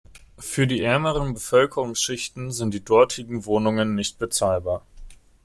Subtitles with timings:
[0.39, 4.83] Für die ärmeren Bevölkerungsschichten sind die dortigen Wohnungen nicht bezahlbar.